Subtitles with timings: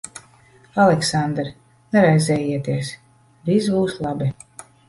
[0.83, 1.51] Aleksandr,
[1.97, 2.93] neraizējieties.
[3.51, 4.35] Viss būs labi.